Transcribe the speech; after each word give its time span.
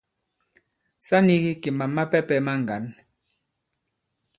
Sa 1.07 1.17
nīgī 1.25 1.51
kì 1.61 1.69
màm 1.77 1.91
mapɛ̄pɛ̄ 1.95 2.39
ma 2.45 2.53
ŋgǎn. 2.61 2.83